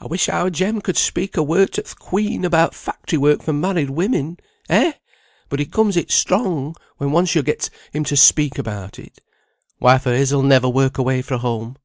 "I 0.00 0.06
wish 0.06 0.28
our 0.28 0.50
Jem 0.50 0.80
could 0.80 0.96
speak 0.96 1.36
a 1.36 1.42
word 1.44 1.72
to 1.74 1.82
th' 1.82 1.96
Queen 1.96 2.44
about 2.44 2.74
factory 2.74 3.16
work 3.16 3.44
for 3.44 3.52
married 3.52 3.90
women. 3.90 4.38
Eh! 4.68 4.94
but 5.48 5.60
he 5.60 5.66
comes 5.66 5.96
it 5.96 6.10
strong, 6.10 6.74
when 6.96 7.12
once 7.12 7.36
yo 7.36 7.42
get 7.42 7.70
him 7.92 8.02
to 8.06 8.16
speak 8.16 8.58
about 8.58 8.98
it. 8.98 9.20
Wife 9.78 10.04
o' 10.08 10.12
his'n 10.12 10.36
will 10.38 10.42
never 10.42 10.68
work 10.68 10.98
away 10.98 11.22
fra' 11.22 11.38
home." 11.38 11.76